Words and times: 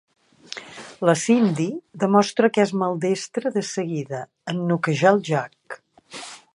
La 1.09 1.13
Cindy 1.23 1.67
demostra 2.03 2.51
que 2.55 2.63
és 2.65 2.73
maldestra 2.85 3.53
de 3.59 3.65
seguida, 3.75 4.25
en 4.55 4.67
noquejar 4.73 5.17
el 5.17 5.25
Jack. 5.33 5.83